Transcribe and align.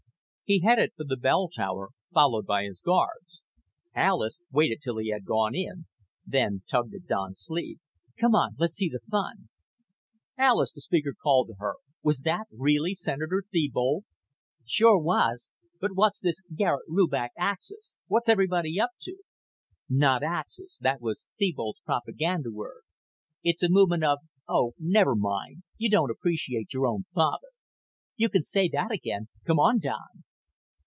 He 0.43 0.59
headed 0.59 0.89
for 0.97 1.05
the 1.05 1.15
bell 1.15 1.47
tower, 1.47 1.91
followed 2.13 2.45
by 2.45 2.65
his 2.65 2.81
guards. 2.81 3.41
Alis 3.95 4.41
waited 4.51 4.81
till 4.83 4.97
he 4.97 5.07
had 5.09 5.23
gone 5.23 5.55
in, 5.55 5.85
then 6.25 6.63
tugged 6.69 6.93
at 6.93 7.07
Don's 7.07 7.41
sleeve. 7.45 7.77
"Come 8.19 8.35
on. 8.35 8.57
Let's 8.59 8.75
see 8.75 8.89
the 8.89 8.99
fun." 9.09 9.47
"Alis," 10.37 10.73
the 10.73 10.81
speaker 10.81 11.13
called 11.13 11.47
to 11.47 11.53
her, 11.59 11.75
"was 12.03 12.23
that 12.23 12.47
really 12.51 12.95
Senator 12.95 13.45
Thebold?" 13.49 14.03
"Sure 14.65 14.97
was. 14.99 15.47
But 15.79 15.91
what's 15.95 16.19
this 16.19 16.41
Garet 16.53 16.83
Rubach 16.89 17.29
Axis? 17.39 17.95
What's 18.07 18.27
everybody 18.27 18.77
up 18.77 18.89
to?" 19.03 19.19
"Not 19.87 20.21
Axis. 20.21 20.77
That 20.81 20.99
was 20.99 21.23
Thebold's 21.39 21.79
propaganda 21.85 22.51
word. 22.51 22.81
It's 23.41 23.63
a 23.63 23.69
movement 23.69 24.03
of 24.03 24.17
oh, 24.49 24.73
never 24.77 25.15
mind. 25.15 25.63
You 25.77 25.89
don't 25.89 26.11
appreciate 26.11 26.73
your 26.73 26.87
own 26.87 27.05
father." 27.15 27.47
"You 28.17 28.27
can 28.27 28.43
say 28.43 28.67
that 28.67 28.91
again. 28.91 29.29
Come 29.47 29.57
on, 29.57 29.79
Don." 29.79 30.25